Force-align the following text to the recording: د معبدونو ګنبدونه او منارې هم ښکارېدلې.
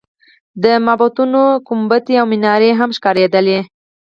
د 0.63 0.65
معبدونو 0.85 1.41
ګنبدونه 1.67 2.15
او 2.21 2.25
منارې 2.31 2.71
هم 2.79 2.89
ښکارېدلې. 2.97 3.59